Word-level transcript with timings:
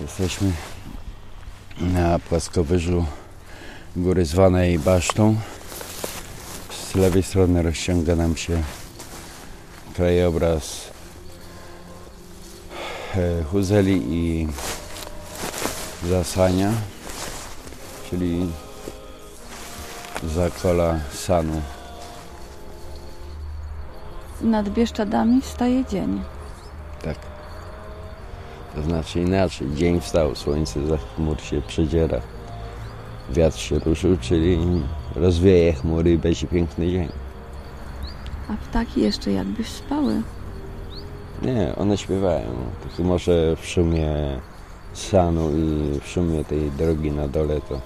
Jesteśmy 0.00 0.52
na 1.80 2.18
płaskowyżu 2.18 3.04
góry 3.96 4.24
zwanej 4.24 4.78
Basztą. 4.78 5.36
Z 6.70 6.94
lewej 6.94 7.22
strony 7.22 7.62
rozciąga 7.62 8.16
nam 8.16 8.36
się 8.36 8.62
krajobraz 9.94 10.90
e, 13.16 13.44
Huzeli 13.44 14.02
i 14.08 14.48
Zasania, 16.08 16.72
czyli 18.10 18.50
zakola 20.22 21.00
Sanu. 21.14 21.62
Nad 24.40 24.68
Bieszczadami 24.68 25.42
staje 25.42 25.84
dzień. 25.84 26.22
Znaczy 29.00 29.20
inaczej. 29.20 29.68
Dzień 29.74 30.00
wstał, 30.00 30.34
słońce 30.34 30.86
za 30.86 30.96
chmur 30.96 31.40
się 31.40 31.62
przedziera. 31.62 32.20
Wiatr 33.30 33.58
się 33.58 33.78
ruszył, 33.78 34.16
czyli 34.20 34.58
rozwieje 35.14 35.72
chmury 35.72 36.12
i 36.12 36.18
będzie 36.18 36.46
piękny 36.46 36.90
dzień. 36.90 37.08
A 38.48 38.52
ptaki 38.56 39.00
jeszcze 39.00 39.32
jakbyś 39.32 39.68
spały. 39.68 40.22
Nie, 41.42 41.74
one 41.76 41.98
śpiewają. 41.98 42.46
Tylko 42.82 43.02
może 43.02 43.56
w 43.56 43.66
szumie 43.66 44.40
sanu 44.94 45.50
i 45.50 46.00
w 46.00 46.08
szumie 46.08 46.44
tej 46.44 46.70
drogi 46.70 47.10
na 47.10 47.28
dole 47.28 47.60
to 47.60 47.80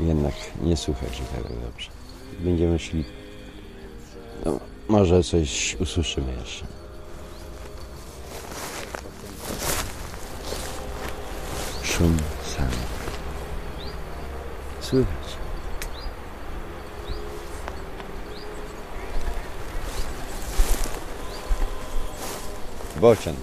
jednak 0.00 0.34
nie 0.62 0.76
słychać 0.76 1.20
ich 1.20 1.28
tak 1.28 1.42
dobrze. 1.42 1.90
Będziemy 2.40 2.78
szli. 2.78 3.04
No, 4.44 4.60
może 4.88 5.22
coś 5.22 5.76
usłyszymy 5.80 6.32
jeszcze. 6.40 6.66
Szum 11.98 12.16
sanu. 12.56 12.82
Słychać. 14.90 15.36
Bocian. 23.00 23.34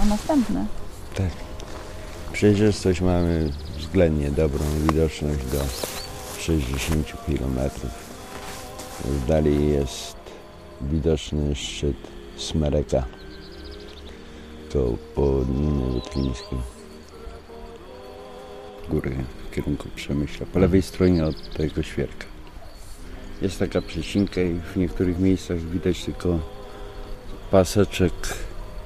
A 0.00 0.04
następne? 0.04 0.66
Tak. 1.14 1.30
Przejrzystość 2.32 3.00
mamy 3.00 3.50
względnie 3.78 4.30
dobrą 4.30 4.64
widoczność 4.88 5.44
do 5.44 5.58
60 6.40 7.12
km. 7.26 7.70
W 9.04 9.26
dali 9.26 9.68
jest 9.68 10.16
widoczny 10.80 11.54
szczyt 11.54 11.96
Smereka 12.36 13.04
koło 14.72 14.96
południowym 15.14 15.92
Wytlińskim. 15.92 16.71
Góry 18.92 19.16
w 19.50 19.54
kierunku 19.54 19.88
Przemyśla. 19.96 20.46
Po 20.52 20.58
lewej 20.58 20.82
stronie 20.82 21.24
od 21.24 21.56
tego 21.56 21.82
świerka. 21.82 22.26
Jest 23.42 23.58
taka 23.58 23.82
przecinka 23.82 24.40
i 24.40 24.54
w 24.54 24.76
niektórych 24.76 25.18
miejscach 25.18 25.58
widać 25.58 26.04
tylko 26.04 26.38
paseczek 27.50 28.12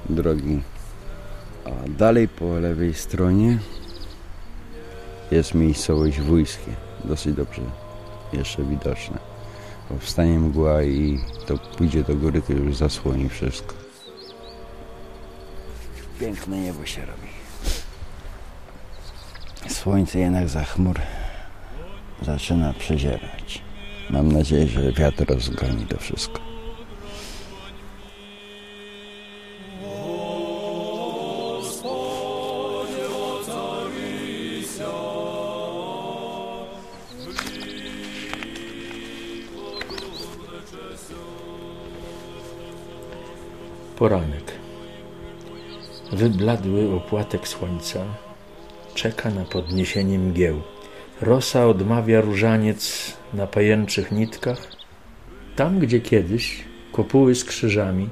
drogi 0.09 0.61
a 1.65 1.89
dalej 1.89 2.27
po 2.27 2.59
lewej 2.59 2.93
stronie 2.93 3.57
jest 5.31 5.53
miejscowość 5.53 6.19
Wójskie. 6.19 6.71
Dosyć 7.03 7.35
dobrze 7.35 7.61
jeszcze 8.33 8.63
widoczne. 8.63 9.17
Bo 9.89 9.97
wstanie 9.97 10.39
mgła 10.39 10.83
i 10.83 11.19
to 11.45 11.57
pójdzie 11.57 12.03
do 12.03 12.15
góry, 12.15 12.41
to 12.41 12.53
już 12.53 12.75
zasłoni 12.75 13.29
wszystko. 13.29 13.75
Piękne 16.19 16.59
niebo 16.59 16.85
się 16.85 17.01
robi. 17.01 17.36
Słońce 19.87 20.19
jednak 20.19 20.49
za 20.49 20.63
chmur 20.63 20.99
zaczyna 22.21 22.73
przezierać. 22.73 23.61
Mam 24.09 24.31
nadzieję, 24.31 24.67
że 24.67 24.91
wiatr 24.91 25.25
rozgoni 25.29 25.85
to 25.85 25.97
wszystko. 25.97 26.39
Poranek. 43.95 44.51
Wybladły 46.11 46.95
opłatek 46.95 47.47
słońca 47.47 48.26
czeka 48.97 49.29
na 49.29 49.45
podniesienie 49.45 50.19
mgieł. 50.19 50.61
Rosa 51.21 51.67
odmawia 51.67 52.21
różaniec 52.21 53.13
na 53.33 53.47
pajęczych 53.47 54.11
nitkach. 54.11 54.67
Tam, 55.55 55.79
gdzie 55.79 55.99
kiedyś 56.01 56.63
kopuły 56.91 57.35
z 57.35 57.43
krzyżami 57.45 58.09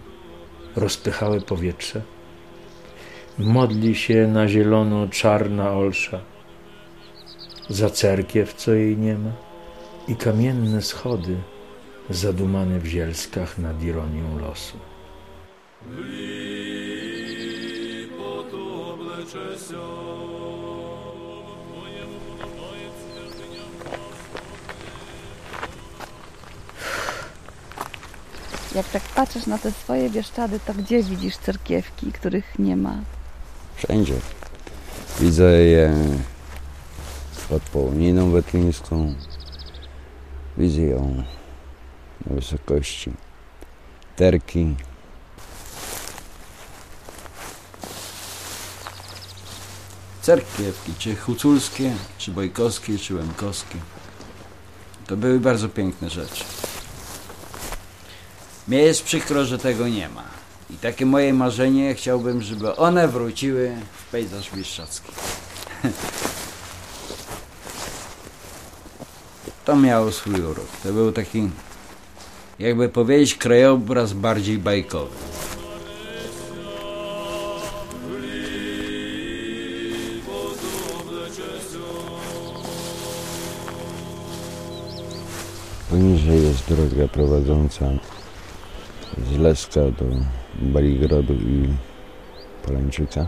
rozpychały 0.75 1.41
powietrze, 1.41 2.01
modli 3.37 3.95
się 3.95 4.27
na 4.27 4.47
zielono 4.47 5.07
czarna 5.07 5.71
olsza. 5.71 6.19
Za 7.69 7.89
cerkiew, 7.89 8.53
co 8.53 8.73
jej 8.73 8.97
nie 8.97 9.17
ma, 9.17 9.31
i 10.07 10.15
kamienne 10.15 10.81
schody 10.81 11.35
zadumane 12.09 12.79
w 12.79 12.85
zielskach 12.85 13.57
nad 13.57 13.83
ironią 13.83 14.39
losu. 14.39 14.77
Jak 28.75 28.89
tak 28.89 29.03
patrzysz 29.03 29.45
na 29.45 29.57
te 29.57 29.71
swoje 29.71 30.09
Bieszczady, 30.09 30.59
to 30.59 30.73
gdzie 30.73 31.03
widzisz 31.03 31.37
cerkiewki, 31.37 32.11
których 32.11 32.59
nie 32.59 32.77
ma? 32.77 32.97
Wszędzie. 33.75 34.13
Widzę 35.19 35.51
je 35.51 35.93
pod 37.49 37.63
Połoniną 37.63 38.31
Wetlińską. 38.31 39.15
Widzę 40.57 40.81
ją 40.81 41.23
na 42.25 42.35
wysokości 42.35 43.11
Terki. 44.15 44.75
Cerkiewki, 50.21 50.93
czy 50.97 51.15
huculskie, 51.15 51.91
czy 52.17 52.31
bojkowskie, 52.31 52.97
czy 52.97 53.15
łemkowskie. 53.15 53.77
To 55.07 55.17
były 55.17 55.39
bardzo 55.39 55.69
piękne 55.69 56.09
rzeczy. 56.09 56.43
Mnie 58.67 58.77
jest 58.77 59.03
przykro, 59.03 59.45
że 59.45 59.57
tego 59.57 59.87
nie 59.87 60.09
ma. 60.09 60.23
I 60.69 60.73
takie 60.73 61.05
moje 61.05 61.33
marzenie 61.33 61.95
chciałbym, 61.95 62.41
żeby 62.41 62.75
one 62.75 63.07
wróciły 63.07 63.75
w 63.97 64.11
pejzaż 64.11 64.51
bieszczadzki. 64.55 65.11
To 69.65 69.75
miało 69.75 70.11
swój 70.11 70.41
urok. 70.41 70.67
To 70.83 70.93
był 70.93 71.11
taki, 71.11 71.49
jakby 72.59 72.89
powiedzieć, 72.89 73.35
krajobraz 73.35 74.13
bardziej 74.13 74.57
bajkowy. 74.57 75.15
Poniżej 85.89 86.43
jest 86.43 86.67
droga 86.67 87.07
prowadząca 87.07 87.85
z 89.17 89.37
Leska 89.37 89.81
do 89.81 90.05
Baligrodu 90.61 91.33
i 91.33 91.67
Polańczyka. 92.65 93.27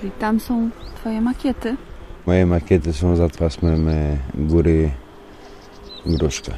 Czyli 0.00 0.10
tam 0.10 0.40
są 0.40 0.70
twoje 0.96 1.20
makiety. 1.20 1.76
Moje 2.26 2.46
makiety 2.46 2.92
są 2.92 3.16
za 3.16 3.28
pasmem 3.28 3.88
e, 3.88 4.18
góry 4.34 4.90
Gruszka. 6.06 6.52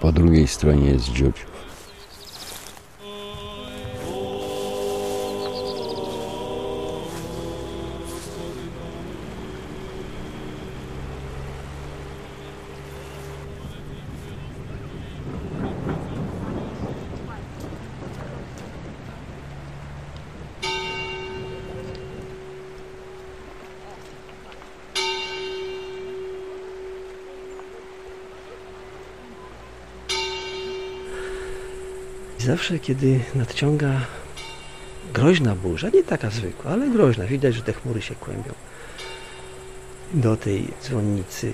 Po 0.00 0.12
drugiej 0.12 0.46
stronie 0.46 0.90
jest 0.90 1.12
Dziudziów. 32.44 32.56
Zawsze, 32.56 32.78
kiedy 32.78 33.20
nadciąga 33.34 34.00
groźna 35.14 35.54
burza, 35.54 35.88
nie 35.88 36.02
taka 36.02 36.30
zwykła, 36.30 36.70
ale 36.70 36.88
groźna, 36.90 37.26
widać, 37.26 37.54
że 37.54 37.62
te 37.62 37.72
chmury 37.72 38.02
się 38.02 38.14
kłębią. 38.14 38.52
Do 40.14 40.36
tej 40.36 40.68
dzwonnicy 40.82 41.52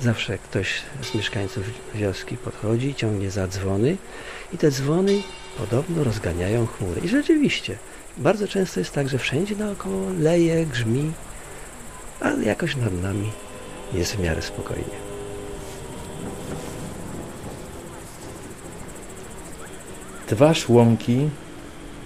zawsze 0.00 0.38
ktoś 0.38 0.82
z 1.02 1.14
mieszkańców 1.14 1.64
wioski 1.94 2.36
podchodzi, 2.36 2.94
ciągnie 2.94 3.30
za 3.30 3.48
dzwony 3.48 3.96
i 4.52 4.58
te 4.58 4.70
dzwony 4.70 5.22
podobno 5.58 6.04
rozganiają 6.04 6.66
chmury. 6.66 7.00
I 7.00 7.08
rzeczywiście, 7.08 7.76
bardzo 8.16 8.48
często 8.48 8.80
jest 8.80 8.92
tak, 8.92 9.08
że 9.08 9.18
wszędzie 9.18 9.56
naokoło 9.56 10.10
leje, 10.20 10.66
grzmi, 10.66 11.12
ale 12.20 12.44
jakoś 12.44 12.76
nad 12.76 13.02
nami 13.02 13.32
jest 13.92 14.16
w 14.16 14.20
miarę 14.20 14.42
spokojnie. 14.42 15.07
Twarz 20.28 20.68
łąki 20.68 21.28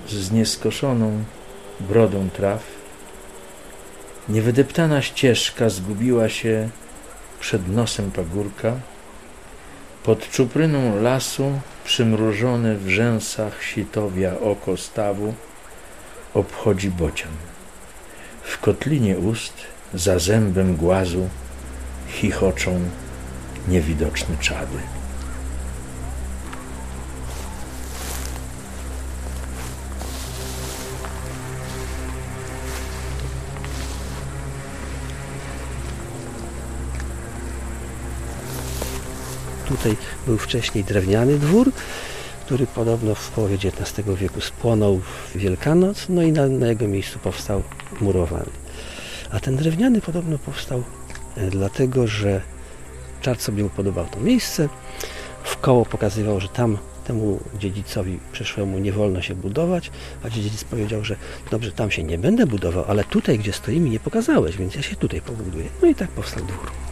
z 0.09 0.31
nieskoszoną 0.31 1.25
brodą 1.81 2.29
traw, 2.31 2.63
niewydeptana 4.29 5.03
ścieżka 5.03 5.69
zgubiła 5.69 6.29
się 6.29 6.69
przed 7.41 7.69
nosem 7.69 8.11
pagórka, 8.11 8.73
pod 10.05 10.31
czupryną 10.31 11.03
lasu 11.03 11.53
przymrużone 11.85 12.77
w 12.77 12.89
rzęsach 12.89 13.63
sitowia 13.63 14.41
oko 14.41 14.77
stawu 14.77 15.35
obchodzi 16.35 16.91
bocian. 16.91 17.33
W 18.43 18.59
kotlinie 18.59 19.19
ust, 19.19 19.55
za 19.95 20.19
zębem 20.19 20.77
głazu, 20.77 21.29
chichoczą 22.09 22.81
niewidoczne 23.69 24.37
czady. 24.41 25.02
Tutaj 39.69 39.97
był 40.27 40.39
wcześniej 40.39 40.85
drewniany 40.85 41.39
dwór, 41.39 41.73
który 42.47 42.67
podobno 42.67 43.15
w 43.15 43.31
połowie 43.31 43.55
XIX 43.55 44.09
wieku 44.17 44.41
spłonął 44.41 44.99
w 44.99 45.37
Wielkanoc, 45.37 46.07
no 46.09 46.23
i 46.23 46.33
na, 46.33 46.47
na 46.47 46.67
jego 46.67 46.89
miejscu 46.89 47.19
powstał 47.19 47.63
murowany. 48.01 48.51
A 49.31 49.41
ten 49.41 49.57
drewniany 49.57 50.01
podobno 50.01 50.39
powstał 50.39 50.83
e, 51.37 51.51
dlatego, 51.51 52.07
że 52.07 52.41
czart 53.21 53.43
sobie 53.43 53.65
upodobał 53.65 54.07
to 54.07 54.21
miejsce, 54.21 54.69
w 55.45 55.57
koło 55.57 55.87
pokazywał, 55.87 56.41
że 56.41 56.49
tam 56.49 56.79
temu 57.05 57.41
dziedzicowi 57.59 58.19
przyszłemu 58.33 58.79
nie 58.79 58.93
wolno 58.93 59.23
się 59.23 59.35
budować, 59.35 59.91
a 60.25 60.31
dziedzic 60.31 60.65
powiedział, 60.65 61.05
że 61.05 61.17
dobrze, 61.51 61.73
tam 61.73 61.91
się 61.91 62.03
nie 62.03 62.19
będę 62.19 62.47
budował, 62.47 62.85
ale 62.89 63.05
tutaj, 63.05 63.39
gdzie 63.39 63.53
stoimy, 63.53 63.91
nie 63.91 64.01
pokazałeś, 64.01 64.57
więc 64.57 64.75
ja 64.75 64.83
się 64.83 64.97
tutaj 64.97 65.21
pobuduję. 65.21 65.65
No 65.83 65.89
i 65.89 65.95
tak 65.95 66.09
powstał 66.09 66.45
dwór. 66.45 66.92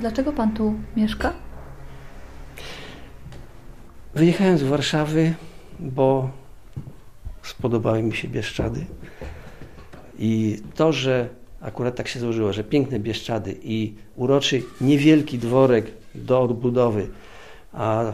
Dlaczego 0.00 0.32
pan 0.32 0.54
tu 0.54 0.74
mieszka? 0.96 1.32
Wyjechałem 4.14 4.58
z 4.58 4.62
Warszawy, 4.62 5.34
bo 5.80 6.30
spodobały 7.42 8.02
mi 8.02 8.16
się 8.16 8.28
Bieszczady. 8.28 8.86
I 10.18 10.62
to, 10.74 10.92
że 10.92 11.28
akurat 11.60 11.96
tak 11.96 12.08
się 12.08 12.20
złożyło, 12.20 12.52
że 12.52 12.64
piękne 12.64 12.98
Bieszczady 12.98 13.56
i 13.62 13.94
uroczy 14.16 14.62
niewielki 14.80 15.38
dworek 15.38 15.86
do 16.14 16.42
odbudowy, 16.42 17.08
a 17.72 18.12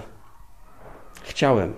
chciałem 1.22 1.72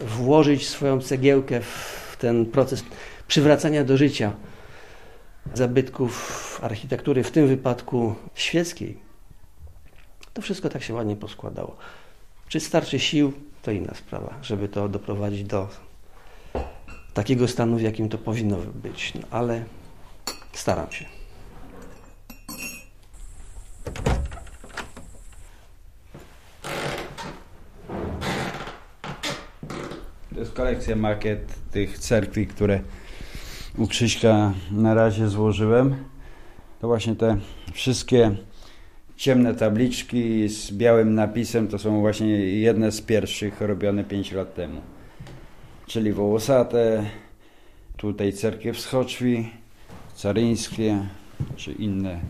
włożyć 0.00 0.68
swoją 0.68 1.00
cegiełkę 1.00 1.60
w 1.60 2.16
ten 2.18 2.46
proces 2.46 2.84
przywracania 3.28 3.84
do 3.84 3.96
życia 3.96 4.32
zabytków 5.54 6.60
architektury, 6.62 7.24
w 7.24 7.30
tym 7.30 7.46
wypadku 7.46 8.14
świeckiej, 8.34 9.05
to 10.36 10.42
wszystko 10.42 10.68
tak 10.68 10.82
się 10.82 10.94
ładnie 10.94 11.16
poskładało. 11.16 11.76
Czy 12.48 12.60
starczy 12.60 12.98
sił, 12.98 13.32
to 13.62 13.70
inna 13.70 13.94
sprawa, 13.94 14.34
żeby 14.42 14.68
to 14.68 14.88
doprowadzić 14.88 15.44
do 15.44 15.68
takiego 17.14 17.48
stanu, 17.48 17.76
w 17.76 17.80
jakim 17.80 18.08
to 18.08 18.18
powinno 18.18 18.56
być, 18.56 19.14
no, 19.14 19.20
ale 19.30 19.64
staram 20.52 20.92
się. 20.92 21.04
To 30.34 30.40
jest 30.40 30.52
kolekcja 30.52 30.96
makiet 30.96 31.70
tych 31.70 31.98
cerkwi, 31.98 32.46
które 32.46 32.80
u 33.78 33.86
Krzyśka 33.86 34.52
na 34.70 34.94
razie 34.94 35.28
złożyłem. 35.28 36.04
To 36.80 36.86
właśnie 36.86 37.16
te 37.16 37.36
wszystkie 37.72 38.36
ciemne 39.16 39.54
tabliczki 39.54 40.48
z 40.48 40.72
białym 40.72 41.14
napisem 41.14 41.68
to 41.68 41.78
są 41.78 42.00
właśnie 42.00 42.28
jedne 42.38 42.92
z 42.92 43.00
pierwszych 43.00 43.60
robione 43.60 44.04
5 44.04 44.32
lat 44.32 44.54
temu. 44.54 44.80
Czyli 45.86 46.12
wołosate, 46.12 47.04
tutaj 47.96 48.32
cerkiew 48.32 48.80
z 48.80 48.86
Choczwi, 48.86 49.50
caryńskie 50.14 51.06
czy 51.56 51.72
inne. 51.72 52.20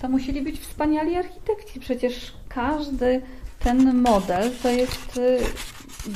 To 0.00 0.08
musieli 0.08 0.42
być 0.42 0.60
wspaniali 0.60 1.16
architekci. 1.16 1.80
Przecież 1.80 2.32
każdy 2.48 3.22
ten 3.58 3.94
model 4.02 4.50
to 4.62 4.68
jest 4.70 5.16
y, 5.16 5.38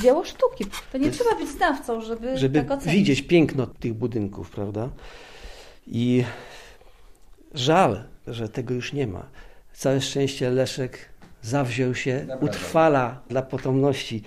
dzieło 0.01 0.25
sztuki. 0.25 0.65
To 0.91 0.97
nie 0.97 1.05
Jest- 1.05 1.19
trzeba 1.19 1.35
być 1.39 1.49
znawcą, 1.49 2.01
żeby, 2.01 2.37
żeby 2.37 2.59
tak 2.61 2.71
ocenić. 2.71 2.99
widzieć 2.99 3.21
piękno 3.21 3.67
tych 3.67 3.93
budynków, 3.93 4.49
prawda? 4.49 4.89
I 5.87 6.23
żal, 7.57 8.03
że 8.27 8.49
tego 8.49 8.73
już 8.73 8.93
nie 8.93 9.07
ma. 9.07 9.25
Całe 9.73 10.01
szczęście 10.01 10.49
Leszek 10.49 11.09
zawziął 11.41 11.95
się, 11.95 12.15
Naprawdę. 12.19 12.45
utrwala 12.45 13.21
dla 13.29 13.41
potomności 13.41 14.23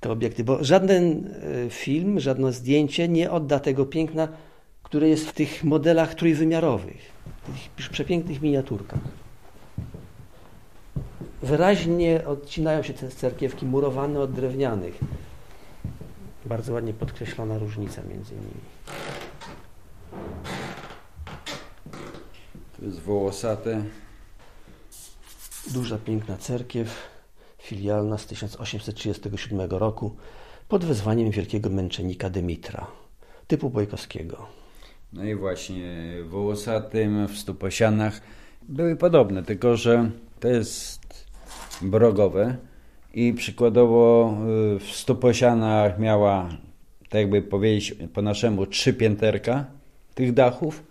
te 0.00 0.10
obiekty, 0.10 0.44
bo 0.44 0.64
żaden 0.64 1.30
e, 1.66 1.70
film, 1.70 2.20
żadne 2.20 2.52
zdjęcie 2.52 3.08
nie 3.08 3.30
odda 3.30 3.60
tego 3.60 3.86
piękna, 3.86 4.28
które 4.82 5.08
jest 5.08 5.28
w 5.28 5.32
tych 5.32 5.64
modelach 5.64 6.14
trójwymiarowych, 6.14 7.12
w 7.46 7.76
tych 7.76 7.88
przepięknych 7.90 8.42
miniaturkach. 8.42 9.00
Wyraźnie 11.42 12.24
odcinają 12.26 12.82
się 12.82 12.92
te 12.92 13.08
cerkiewki 13.08 13.66
murowane 13.66 14.20
od 14.20 14.32
drewnianych. 14.32 14.98
Bardzo 16.46 16.72
ładnie 16.72 16.92
podkreślona 16.94 17.58
różnica 17.58 18.02
między 18.10 18.34
nimi. 18.34 18.60
Jest 22.86 23.00
wołosate. 23.00 23.84
Duża, 25.74 25.98
piękna 25.98 26.36
cerkiew 26.36 27.08
filialna 27.58 28.18
z 28.18 28.26
1837 28.26 29.70
roku 29.70 30.16
pod 30.68 30.84
wezwaniem 30.84 31.30
wielkiego 31.30 31.70
męczennika 31.70 32.30
Dymitra, 32.30 32.86
typu 33.46 33.70
bojkowskiego. 33.70 34.46
No 35.12 35.24
i 35.24 35.34
właśnie 35.34 36.14
wołosatym 36.28 37.28
w 37.28 37.38
Stuposianach 37.38 38.20
były 38.62 38.96
podobne, 38.96 39.42
tylko 39.42 39.76
że 39.76 40.10
to 40.40 40.48
jest 40.48 41.26
brogowe 41.82 42.56
i 43.14 43.32
przykładowo 43.32 44.34
y, 44.76 44.78
w 44.78 44.84
Stuposianach 44.84 45.98
miała, 45.98 46.48
tak 47.08 47.20
jakby 47.20 47.42
powiedzieć 47.42 47.94
po 48.12 48.22
naszemu, 48.22 48.66
trzy 48.66 48.94
pięterka 48.94 49.64
tych 50.14 50.32
dachów, 50.32 50.82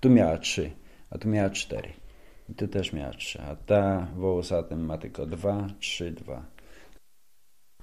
tu 0.00 0.10
miała 0.10 0.38
trzy, 0.38 0.70
a 1.14 1.18
tu 1.18 1.28
miała 1.28 1.50
cztery. 1.50 1.88
I 2.48 2.54
tu 2.54 2.68
też 2.68 2.92
miała 2.92 3.12
trzy, 3.12 3.42
a 3.42 3.56
ta 3.56 4.06
wołosatym 4.16 4.84
ma 4.84 4.98
tylko 4.98 5.26
dwa, 5.26 5.66
trzy, 5.80 6.10
dwa. 6.10 6.42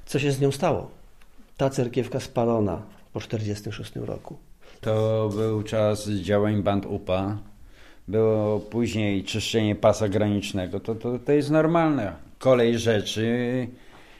Co 0.05 0.19
się 0.19 0.31
z 0.31 0.41
nią 0.41 0.51
stało? 0.51 0.91
Ta 1.57 1.69
cerkiewka 1.69 2.19
spalona 2.19 2.81
po 3.13 3.19
1946 3.19 3.95
roku. 3.95 4.37
To 4.81 5.29
był 5.35 5.63
czas 5.63 6.09
działań 6.09 6.63
band 6.63 6.85
UPA. 6.85 7.37
Było 8.07 8.59
później 8.59 9.23
czyszczenie 9.23 9.75
pasa 9.75 10.09
granicznego. 10.09 10.79
To, 10.79 10.95
to, 10.95 11.19
to 11.19 11.31
jest 11.31 11.49
normalne. 11.49 12.13
Kolej 12.39 12.79
rzeczy 12.79 13.67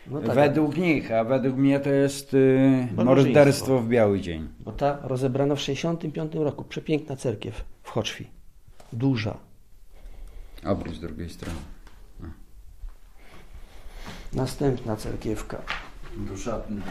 No 0.07 0.21
tak, 0.21 0.35
według 0.35 0.77
nich, 0.77 1.11
a 1.11 1.23
według 1.23 1.55
mnie 1.57 1.79
to 1.79 1.89
jest 1.89 2.33
y, 2.33 2.87
Barbarzyństwo. 2.91 3.33
morderstwo 3.33 3.79
w 3.79 3.87
biały 3.87 4.21
dzień. 4.21 4.47
bo 4.59 4.71
ta 4.71 4.99
rozebrana 5.03 5.55
w 5.55 5.59
1965 5.59 6.45
roku. 6.45 6.63
Przepiękna 6.63 7.15
cerkiew 7.15 7.63
w 7.83 7.89
Choczwi. 7.89 8.27
Duża. 8.93 9.37
Obróć 10.65 10.95
z 10.95 10.99
drugiej 10.99 11.29
strony. 11.29 11.59
Następna 14.33 14.95
cerkiewka. 14.95 15.61
Duszatny. 16.17 16.81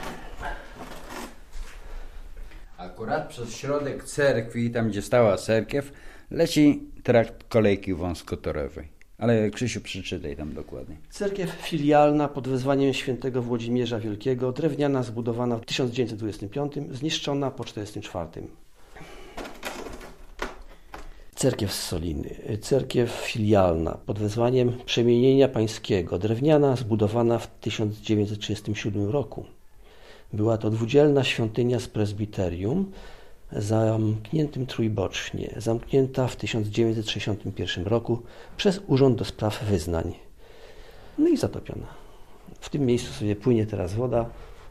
Akurat 2.77 3.29
przez 3.29 3.57
środek 3.57 4.05
cerkwi, 4.05 4.71
tam 4.71 4.89
gdzie 4.89 5.03
stała 5.03 5.37
cerkiew, 5.37 5.93
leci 6.31 6.83
trakt 7.03 7.45
kolejki 7.49 7.95
wąskotorowej. 7.95 8.89
Ale 9.19 9.51
Krzysiu, 9.51 9.81
przeczytaj 9.81 10.37
tam 10.37 10.55
dokładnie. 10.55 10.97
Cerkiew 11.11 11.51
filialna 11.51 12.29
pod 12.29 12.49
wezwaniem 12.49 12.95
świętego 12.95 13.43
Włodzimierza 13.43 14.01
Wielkiego, 14.01 14.53
drewniana, 14.53 15.03
zbudowana 15.03 15.59
w 15.59 15.65
1925, 15.65 16.73
zniszczona 16.91 17.51
po 17.51 17.65
1944. 17.65 18.49
Cerkiew 21.41 21.73
z 21.73 21.83
Soliny, 21.83 22.35
cerkiew 22.61 23.11
filialna 23.11 23.99
pod 24.07 24.19
wezwaniem 24.19 24.73
Przemienienia 24.87 25.49
Pańskiego, 25.49 26.19
drewniana, 26.19 26.77
zbudowana 26.77 27.39
w 27.39 27.47
1937 27.61 29.11
roku. 29.11 29.45
Była 30.33 30.59
to 30.59 30.71
dwudzielna 30.71 31.25
świątynia 31.25 31.81
z 31.81 31.89
prezbiterium, 31.89 32.93
zamkniętym 33.53 34.67
trójbocznie, 34.67 35.55
zamknięta 35.57 36.27
w 36.27 36.37
1961 36.37 37.85
roku 37.85 38.23
przez 38.57 38.81
Urząd 38.87 39.19
do 39.19 39.25
Spraw 39.25 39.65
Wyznań. 39.65 40.15
No 41.19 41.29
i 41.29 41.37
zatopiona. 41.37 41.87
W 42.61 42.69
tym 42.69 42.87
miejscu 42.87 43.13
sobie 43.13 43.37
płynie 43.37 43.67
teraz 43.67 43.95
woda 43.95 44.31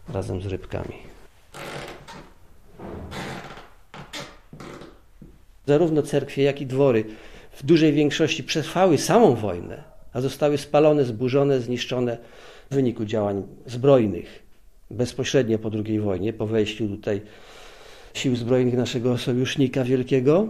razem 0.09 0.41
z 0.41 0.45
rybkami. 0.45 0.95
Zarówno 5.69 6.01
cerkwie, 6.01 6.43
jak 6.43 6.61
i 6.61 6.65
dwory 6.65 7.03
w 7.51 7.65
dużej 7.65 7.93
większości 7.93 8.43
przetrwały 8.43 8.97
samą 8.97 9.35
wojnę, 9.35 9.83
a 10.13 10.21
zostały 10.21 10.57
spalone, 10.57 11.05
zburzone, 11.05 11.59
zniszczone 11.59 12.17
w 12.71 12.75
wyniku 12.75 13.05
działań 13.05 13.43
zbrojnych 13.65 14.43
bezpośrednio 14.91 15.59
po 15.59 15.71
II 15.85 15.99
wojnie, 15.99 16.33
po 16.33 16.47
wejściu 16.47 16.87
tutaj 16.87 17.21
sił 18.13 18.35
zbrojnych 18.35 18.73
naszego 18.73 19.17
sojusznika 19.17 19.83
wielkiego, 19.83 20.47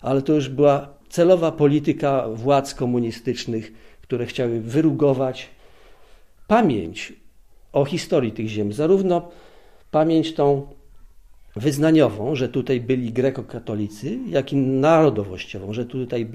ale 0.00 0.22
to 0.22 0.32
już 0.32 0.48
była 0.48 0.88
celowa 1.08 1.52
polityka 1.52 2.28
władz 2.28 2.74
komunistycznych, 2.74 3.72
które 4.02 4.26
chciały 4.26 4.60
wyrugować 4.60 5.48
pamięć 6.46 7.12
o 7.72 7.84
historii 7.84 8.32
tych 8.32 8.48
ziem, 8.48 8.72
zarówno 8.72 9.28
pamięć 9.90 10.34
tą 10.34 10.66
wyznaniową, 11.58 12.34
że 12.34 12.48
tutaj 12.48 12.80
byli 12.80 13.12
grekokatolicy, 13.12 14.18
jak 14.26 14.52
i 14.52 14.56
narodowościową, 14.56 15.72
że 15.72 15.86
tutaj 15.86 16.28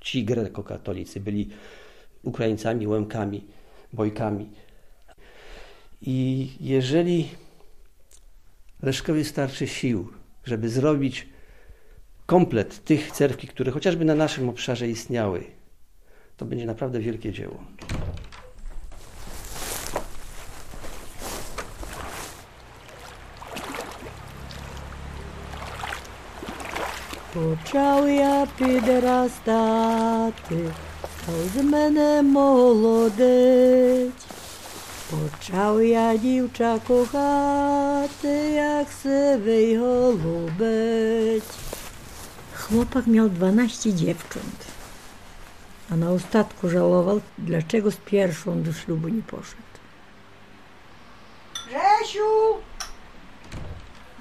ci 0.00 0.24
grekokatolicy 0.24 1.20
byli 1.20 1.48
Ukraińcami, 2.22 2.86
Łemkami, 2.86 3.44
Bojkami. 3.92 4.50
I 6.02 6.48
jeżeli 6.60 7.28
Leszkowi 8.82 9.24
starczy 9.24 9.66
sił, 9.66 10.08
żeby 10.44 10.68
zrobić 10.68 11.28
komplet 12.26 12.84
tych 12.84 13.12
cerkwi, 13.12 13.48
które 13.48 13.72
chociażby 13.72 14.04
na 14.04 14.14
naszym 14.14 14.48
obszarze 14.48 14.88
istniały, 14.88 15.44
to 16.36 16.44
będzie 16.44 16.66
naprawdę 16.66 17.00
wielkie 17.00 17.32
dzieło. 17.32 17.64
Почав 27.33 28.09
я 28.09 28.47
підростати, 28.57 29.99
став 31.21 31.35
з 31.55 31.63
мене 31.63 32.21
молодець. 32.21 34.11
Почав 35.09 35.83
я 35.83 36.17
дівча 36.17 36.79
кохати, 36.87 38.27
як 38.51 38.87
сивий 39.03 39.77
голубець. 39.77 41.43
Chłopak 42.55 43.07
miał 43.07 43.29
12 43.29 43.93
dziewcząt, 43.93 44.67
a 45.91 45.95
na 45.95 46.11
ostatku 46.11 46.69
żałował, 46.69 47.21
dlaczego 47.37 47.91
z 47.91 47.95
pierwszą 47.95 48.63
do 48.63 48.73
ślubu 48.73 49.09
nie 49.09 49.21
poszedł. 49.21 49.61
Grzesiu! 51.53 52.57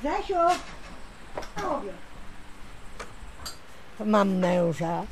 Grzesiu! 0.02 0.34
Mam 3.99 4.29
męża, 4.37 5.03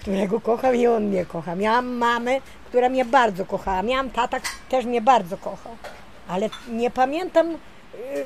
którego 0.00 0.40
kocham 0.40 0.76
i 0.76 0.86
on 0.86 1.04
mnie 1.04 1.26
kocha. 1.26 1.54
Miałam 1.56 1.86
mamę, 1.88 2.40
która 2.68 2.88
mnie 2.88 3.04
bardzo 3.04 3.46
kochała. 3.46 3.82
Miałam 3.82 4.10
tata, 4.10 4.36
też 4.68 4.84
mnie 4.84 5.00
bardzo 5.00 5.36
kochał. 5.36 5.76
Ale 6.28 6.48
nie 6.68 6.90
pamiętam, 6.90 7.46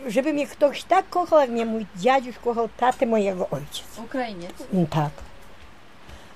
y, 0.07 0.11
żeby 0.11 0.33
mnie 0.33 0.47
ktoś 0.47 0.83
tak 0.85 1.09
kochał, 1.09 1.39
jak 1.41 1.51
mnie 1.51 1.67
mój 1.67 1.87
dziaduś 1.97 2.39
kochał 2.39 2.69
tatę 2.77 3.07
mojego 3.07 3.49
ojca. 3.51 3.83
Ukrainiec. 4.05 4.53
Mm, 4.73 4.87
Tak. 4.87 5.11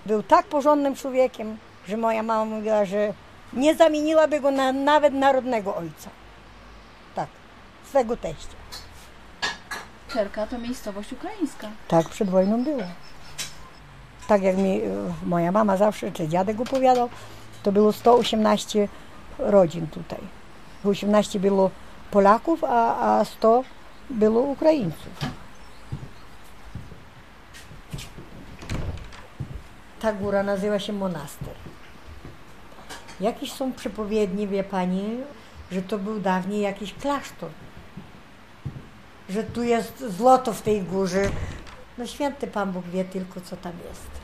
Był 0.07 0.23
tak 0.23 0.47
porządnym 0.47 0.95
człowiekiem, 0.95 1.57
że 1.89 1.97
moja 1.97 2.23
mama 2.23 2.45
mówiła, 2.45 2.85
że 2.85 3.12
nie 3.53 3.75
zamieniłaby 3.75 4.41
go 4.41 4.50
na 4.50 4.73
nawet 4.73 5.15
narodnego 5.15 5.77
ojca. 5.77 6.11
Tak, 7.15 7.29
swego 7.89 8.17
teścia. 8.17 8.55
Czerka 10.12 10.47
to 10.47 10.59
miejscowość 10.59 11.12
ukraińska. 11.12 11.69
Tak 11.89 12.09
przed 12.09 12.31
wojną 12.31 12.65
było. 12.65 12.83
Tak 14.31 14.43
jak 14.43 14.57
mi 14.57 14.81
moja 15.27 15.53
mama 15.53 15.77
zawsze, 15.77 16.13
czy 16.13 16.29
dziadek 16.29 16.61
opowiadał, 16.61 17.09
to 17.63 17.73
było 17.73 17.93
118 17.93 18.89
rodzin 19.39 19.87
tutaj. 19.87 20.19
18 20.85 21.41
było 21.41 21.71
Polaków, 22.11 22.65
a, 22.65 22.97
a 23.19 23.25
100 23.25 23.65
było 24.11 24.41
Ukraińców. 24.41 25.13
Ta 30.01 30.13
góra 30.13 30.43
nazywa 30.43 30.79
się 30.79 30.93
Monaster. 30.93 31.55
Jakieś 33.21 33.53
są 33.53 33.73
przepowiednie, 33.73 34.47
wie 34.47 34.65
pani, 34.65 35.17
że 35.73 35.83
to 35.83 35.99
był 35.99 36.21
dawniej 36.21 36.61
jakiś 36.61 36.95
klasztor. 36.95 37.51
Że 39.29 39.45
tu 39.45 39.63
jest 39.63 40.05
złoto 40.09 40.53
w 40.53 40.63
tej 40.63 40.83
górze. 40.83 41.31
No 41.99 42.07
święty 42.07 42.47
Pan 42.47 42.73
Bóg 42.73 42.85
wie 42.85 43.05
tylko, 43.05 43.41
co 43.41 43.57
tam 43.57 43.73
jest. 43.89 44.20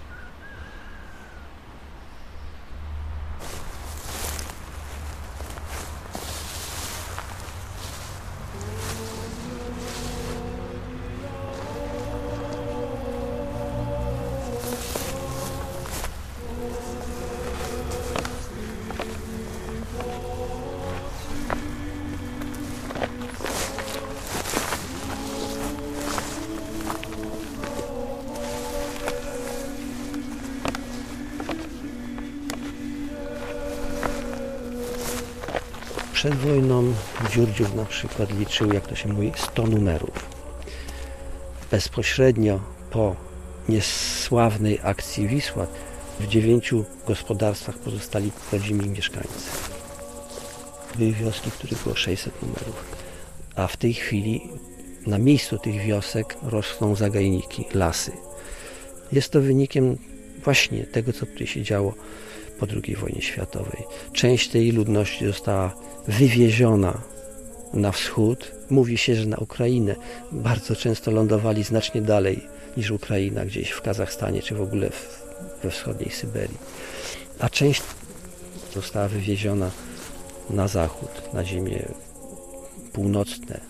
Przed 36.16 36.35
wojną 36.35 36.94
Dziurdziów 37.30 37.75
na 37.75 37.85
przykład 37.85 38.38
liczył, 38.38 38.73
jak 38.73 38.87
to 38.87 38.94
się 38.94 39.08
mówi, 39.08 39.32
100 39.37 39.66
numerów. 39.66 40.11
Bezpośrednio 41.70 42.61
po 42.90 43.16
niesławnej 43.68 44.78
akcji 44.82 45.28
Wisła 45.28 45.66
w 46.20 46.26
dziewięciu 46.26 46.85
gospodarstwach 47.06 47.78
pozostali 47.78 48.30
rodzimi 48.52 48.90
mieszkańcy. 48.90 49.50
Były 50.94 51.12
wioski, 51.12 51.50
w 51.50 51.54
których 51.54 51.82
było 51.82 51.94
600 51.94 52.42
numerów. 52.42 52.85
A 53.56 53.66
w 53.66 53.76
tej 53.76 53.94
chwili 53.94 54.40
na 55.06 55.18
miejscu 55.18 55.58
tych 55.58 55.82
wiosek 55.82 56.37
rosną 56.42 56.94
zagajniki, 56.94 57.64
lasy. 57.75 58.12
Jest 59.12 59.32
to 59.32 59.40
wynikiem 59.40 59.99
właśnie 60.44 60.85
tego, 60.85 61.12
co 61.12 61.26
tutaj 61.26 61.46
się 61.46 61.62
działo 61.62 61.94
po 62.59 62.67
II 62.67 62.97
wojnie 62.97 63.23
światowej. 63.23 63.83
Część 64.13 64.49
tej 64.49 64.73
ludności 64.73 65.27
została 65.27 65.75
wywieziona 66.09 67.03
na 67.75 67.93
wschód. 67.93 68.53
Mówi 68.71 68.99
się, 68.99 69.15
że 69.15 69.27
na 69.27 69.37
Ukrainę. 69.37 69.97
Bardzo 70.33 70.77
często 70.77 71.11
lądowali 71.11 71.65
znacznie 71.65 72.03
dalej 72.03 72.41
niż 72.77 72.91
Ukraina, 72.91 73.45
gdzieś 73.45 73.71
w 73.71 73.83
Kazachstanie 73.83 74.43
czy 74.43 74.55
w 74.55 74.61
ogóle 74.61 74.91
w, 74.91 75.23
we 75.63 75.71
wschodniej 75.71 76.11
Syberii. 76.11 76.59
A 77.39 77.49
część 77.49 77.83
została 78.75 79.09
wywieziona 79.09 79.71
na 80.51 80.69
zachód, 80.69 81.11
na 81.33 81.45
ziemię 81.45 81.89
północne, 82.93 83.61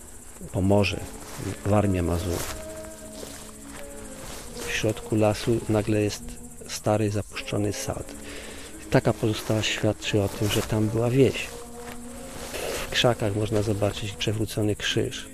Pomorze, 0.51 0.99
Warmia 1.65 2.03
Mazur. 2.03 2.39
W 4.55 4.71
środku 4.71 5.15
lasu 5.15 5.59
nagle 5.69 6.01
jest 6.01 6.23
stary, 6.67 7.11
zapuszczony 7.11 7.73
sad. 7.73 8.16
Taka 8.91 9.13
pozostała 9.13 9.61
świadczy 9.61 10.21
o 10.21 10.29
tym, 10.29 10.49
że 10.49 10.61
tam 10.61 10.87
była 10.87 11.09
wieś. 11.09 11.47
W 12.87 12.89
krzakach 12.89 13.35
można 13.35 13.61
zobaczyć 13.61 14.11
przewrócony 14.11 14.75
krzyż. 14.75 15.27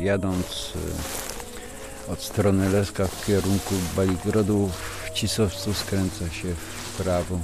Jadąc 0.00 0.72
y, 2.08 2.12
od 2.12 2.22
strony 2.22 2.68
Leska 2.68 3.06
w 3.06 3.26
kierunku 3.26 3.74
Baligrodu 3.96 4.70
w 5.04 5.10
Cisowcu 5.10 5.74
skręca 5.74 6.30
się 6.30 6.54
w 6.54 7.02
prawo. 7.02 7.38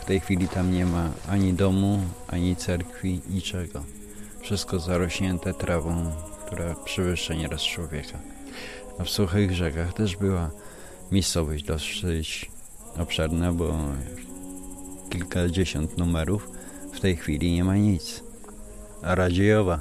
W 0.00 0.04
tej 0.04 0.20
chwili 0.20 0.48
tam 0.48 0.72
nie 0.72 0.86
ma 0.86 1.10
ani 1.28 1.54
domu, 1.54 2.00
ani 2.28 2.56
cerkwi, 2.56 3.20
niczego. 3.30 3.84
Wszystko 4.40 4.78
zarośnięte 4.78 5.54
trawą, 5.54 6.12
która 6.46 6.74
przewyższa 6.74 7.34
nieraz 7.34 7.62
człowieka. 7.62 8.18
A 8.98 9.04
w 9.04 9.10
suchych 9.10 9.54
rzekach 9.54 9.92
też 9.92 10.16
była 10.16 10.50
miejscowość 11.12 11.64
dosyć 11.64 12.51
obszerna, 12.98 13.52
bo 13.52 13.74
kilkadziesiąt 15.10 15.98
numerów. 15.98 16.50
W 16.92 17.00
tej 17.00 17.16
chwili 17.16 17.52
nie 17.52 17.64
ma 17.64 17.76
nic. 17.76 18.22
A 19.02 19.14
Radziejowa, 19.14 19.80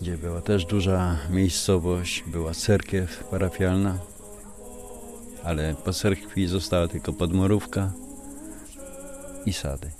gdzie 0.00 0.18
była 0.18 0.40
też 0.40 0.64
duża 0.64 1.18
miejscowość, 1.30 2.24
była 2.26 2.54
cerkiew 2.54 3.24
parafialna, 3.24 3.98
ale 5.44 5.74
po 5.84 5.92
cerkwi 5.92 6.46
została 6.46 6.88
tylko 6.88 7.12
podmurówka 7.12 7.92
i 9.46 9.52
sady. 9.52 9.90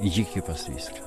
I 0.00 0.10
dzikie 0.10 0.42
pastwiska. 0.42 1.05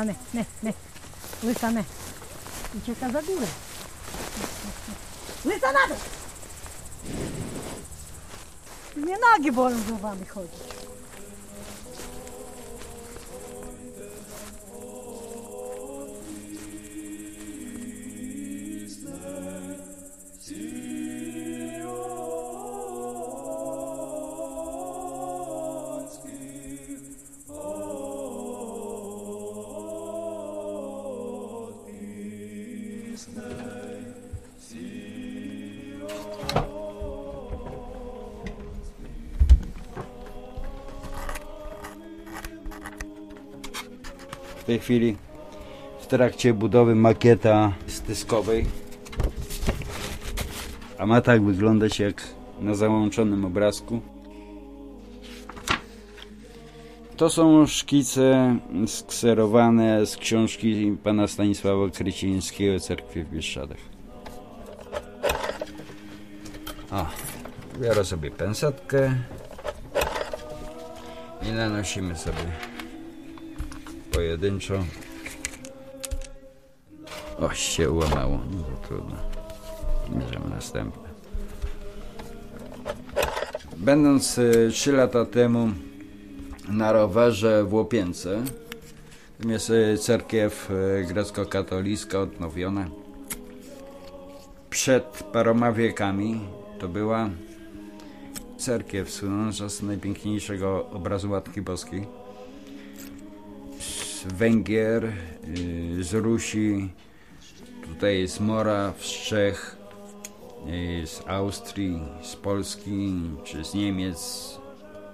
łysane, 0.00 0.14
ne, 0.34 0.44
ne, 0.62 0.72
łysane. 1.44 1.84
Ucieka 2.74 3.10
za 3.10 3.22
górę. 3.22 3.46
Łysa 5.44 5.72
na 5.72 5.88
dół! 5.88 5.96
Mnie 8.96 9.16
nogi 9.18 9.52
bolą 9.52 9.78
z 9.88 9.90
łowami 9.90 10.26
chodzić. 10.26 10.79
Tej 44.70 44.78
chwili 44.78 45.16
w 46.00 46.06
trakcie 46.06 46.54
budowy 46.54 46.94
makieta 46.94 47.72
styskowej. 47.86 48.66
A 50.98 51.06
ma 51.06 51.20
tak 51.20 51.44
wyglądać 51.44 51.98
jak 51.98 52.22
na 52.60 52.74
załączonym 52.74 53.44
obrazku. 53.44 54.00
To 57.16 57.30
są 57.30 57.66
szkice 57.66 58.56
skserowane 58.86 60.06
z 60.06 60.16
książki 60.16 60.96
pana 61.04 61.26
Stanisława 61.26 61.90
Krycińskiego 61.90 62.80
Cerkwi 62.80 63.22
w 63.22 63.30
Bieszczadach. 63.30 63.80
O, 66.90 67.06
biorę 67.80 68.04
sobie 68.04 68.30
pensetkę 68.30 69.14
i 71.42 71.52
nanosimy 71.52 72.16
sobie 72.16 72.69
pojedynczo. 74.20 74.74
O, 77.38 77.54
się 77.54 77.90
ułamało. 77.90 78.38
No 78.50 78.62
to 78.62 78.88
trudno. 78.88 79.16
Bierzemy 80.08 80.50
następne. 80.50 81.08
Będąc 83.76 84.38
y, 84.38 84.70
3 84.72 84.92
lata 84.92 85.24
temu 85.24 85.68
na 86.68 86.92
rowerze 86.92 87.64
w 87.64 87.74
Łopience, 87.74 88.42
tam 89.38 89.50
jest 89.50 89.70
y, 89.70 89.98
cerkiew 89.98 90.70
y, 90.70 91.04
grecko-katolicka 91.08 92.20
odnowiona. 92.20 92.88
Przed 94.70 95.04
paroma 95.32 95.72
wiekami 95.72 96.40
to 96.78 96.88
była 96.88 97.30
cerkiew 98.58 99.10
słynąca 99.10 99.68
z 99.68 99.82
najpiękniejszego 99.82 100.90
obrazu 100.90 101.28
Matki 101.28 101.62
Boskiej 101.62 102.19
z 104.20 104.32
Węgier, 104.32 105.04
y, 105.04 106.04
z 106.04 106.14
Rusi, 106.14 106.88
tutaj 107.82 108.28
z 108.28 108.40
Moraw, 108.40 109.04
z 109.06 109.10
Czech, 109.10 109.76
y, 111.02 111.06
z 111.06 111.22
Austrii, 111.26 112.00
z 112.22 112.36
Polski, 112.36 113.12
czy 113.44 113.64
z 113.64 113.74
Niemiec, 113.74 114.18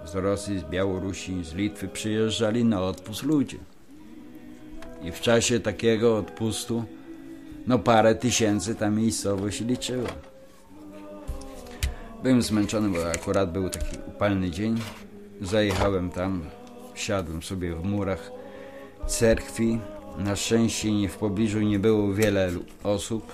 z 0.05 0.15
Rosji, 0.15 0.59
z 0.59 0.63
Białorusi, 0.63 1.45
z 1.45 1.55
Litwy 1.55 1.89
przyjeżdżali 1.89 2.65
na 2.65 2.83
odpust 2.83 3.23
ludzie. 3.23 3.59
I 5.03 5.13
w 5.13 5.21
czasie 5.21 5.61
takiego 5.61 6.19
odpustu, 6.19 6.85
no 7.67 7.79
parę 7.79 8.15
tysięcy 8.15 8.75
ta 8.75 8.91
miejscowość 8.91 9.61
liczyła. 9.61 10.11
Byłem 12.23 12.43
zmęczony, 12.43 12.89
bo 12.89 13.11
akurat 13.11 13.53
był 13.53 13.71
taki 13.71 13.97
upalny 14.09 14.51
dzień. 14.51 14.79
Zajechałem 15.41 16.11
tam, 16.11 16.43
siadłem 16.95 17.43
sobie 17.43 17.75
w 17.75 17.85
murach 17.85 18.31
cerkwi. 19.07 19.79
Na 20.19 20.37
szczęście 20.37 21.09
w 21.09 21.17
pobliżu 21.17 21.61
nie 21.61 21.79
było 21.79 22.15
wiele 22.15 22.51
osób. 22.83 23.33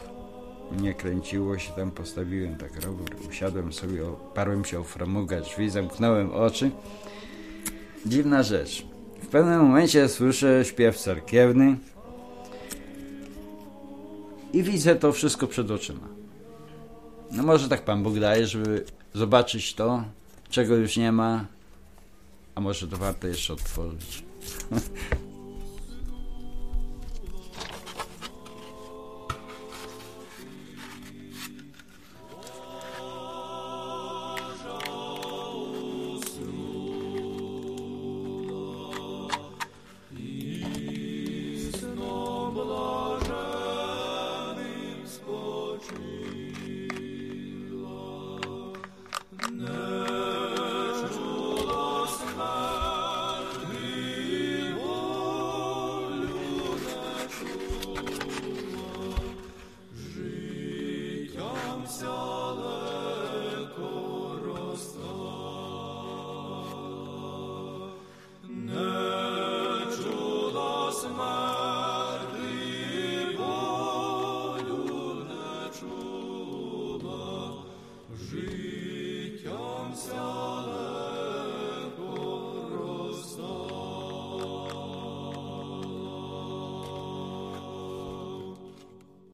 Nie 0.81 0.95
kręciło 0.95 1.59
się 1.59 1.73
tam, 1.73 1.91
postawiłem 1.91 2.57
tak 2.57 2.85
rower, 2.85 3.09
usiadłem 3.29 3.73
sobie, 3.73 4.09
oparłem 4.09 4.65
się 4.65 4.81
o 4.81 4.85
framugę 4.85 5.41
drzwi, 5.41 5.71
zamknąłem 5.71 6.33
oczy. 6.33 6.71
Dziwna 8.07 8.43
rzecz. 8.43 8.87
W 9.23 9.27
pewnym 9.27 9.61
momencie 9.61 10.09
słyszę 10.09 10.65
śpiew 10.65 10.99
cerkiewny 10.99 11.77
i 14.53 14.63
widzę 14.63 14.97
to 14.97 15.13
wszystko 15.13 15.47
przed 15.47 15.71
oczyma. 15.71 16.09
No 17.33 17.43
może 17.43 17.69
tak 17.69 17.85
Pan 17.85 18.03
Bóg 18.03 18.19
daje, 18.19 18.47
żeby 18.47 18.85
zobaczyć 19.15 19.75
to, 19.75 20.05
czego 20.51 20.77
już 20.77 20.97
nie 20.97 21.13
ma, 21.13 21.47
a 22.55 22.61
może 22.61 22.89
to 22.89 22.97
warto 22.97 23.29
jeszcze 23.29 23.53
odtworzyć. 23.53 24.25